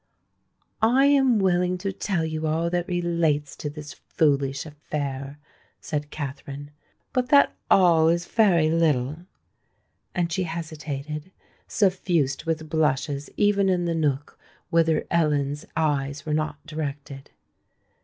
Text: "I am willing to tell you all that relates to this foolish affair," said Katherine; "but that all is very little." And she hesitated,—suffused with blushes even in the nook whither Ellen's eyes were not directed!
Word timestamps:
"I 0.81 1.05
am 1.05 1.37
willing 1.37 1.77
to 1.77 1.93
tell 1.93 2.25
you 2.25 2.47
all 2.47 2.71
that 2.71 2.87
relates 2.87 3.55
to 3.57 3.69
this 3.69 3.93
foolish 3.93 4.65
affair," 4.65 5.37
said 5.79 6.09
Katherine; 6.09 6.71
"but 7.13 7.29
that 7.29 7.55
all 7.69 8.09
is 8.09 8.25
very 8.25 8.71
little." 8.71 9.17
And 10.15 10.31
she 10.31 10.41
hesitated,—suffused 10.45 12.45
with 12.45 12.67
blushes 12.67 13.29
even 13.37 13.69
in 13.69 13.85
the 13.85 13.93
nook 13.93 14.39
whither 14.71 15.05
Ellen's 15.11 15.65
eyes 15.77 16.25
were 16.25 16.33
not 16.33 16.65
directed! 16.65 17.29